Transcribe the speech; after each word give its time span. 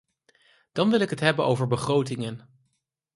Dan 0.71 0.89
wil 0.89 0.99
ik 0.99 1.09
het 1.09 1.19
hebben 1.19 1.45
over 1.45 1.67
begrotingen. 1.67 2.49